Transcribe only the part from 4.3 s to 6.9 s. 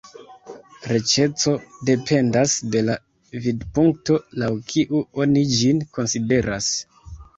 laŭ kiu oni ĝin konsideras.